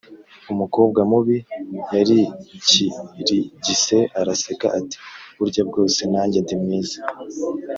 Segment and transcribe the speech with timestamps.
[0.51, 1.37] Umukobwa mubi
[1.95, 4.97] yarikirigise araseka ,ati
[5.37, 6.99] «Burya bwose nanjye ndi mwiza»